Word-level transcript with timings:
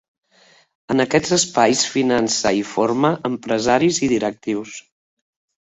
En 0.95 1.03
aquests 1.05 1.33
espais 1.37 1.83
finança 1.97 2.55
i 2.61 2.65
forma 2.71 3.13
empresaris 3.33 4.03
i 4.09 4.13
directius. 4.17 4.83